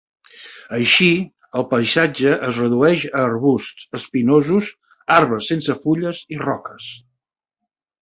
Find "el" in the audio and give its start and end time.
1.59-1.65